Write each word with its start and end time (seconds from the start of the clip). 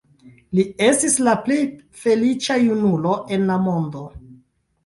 Li 0.59 0.63
estis 0.85 1.17
la 1.27 1.35
plej 1.43 1.59
feliĉa 2.05 2.57
junulo 2.65 3.15
en 3.39 3.47
la 3.51 3.59
mondo. 3.67 4.03